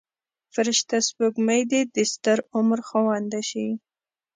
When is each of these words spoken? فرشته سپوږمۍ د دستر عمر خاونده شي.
فرشته 0.53 0.95
سپوږمۍ 1.07 1.61
د 1.71 1.73
دستر 1.95 2.37
عمر 2.55 2.79
خاونده 2.87 3.41
شي. 3.49 3.67